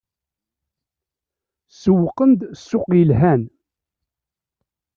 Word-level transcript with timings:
Sewwqen-d 1.81 2.41
ssuq 2.59 2.85
yelhan. 2.97 3.41